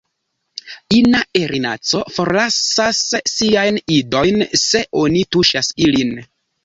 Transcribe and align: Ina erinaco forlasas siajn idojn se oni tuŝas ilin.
Ina 0.99 1.19
erinaco 1.41 2.01
forlasas 2.15 3.03
siajn 3.35 3.79
idojn 3.99 4.47
se 4.65 4.83
oni 5.03 5.23
tuŝas 5.37 5.71
ilin. 5.89 6.17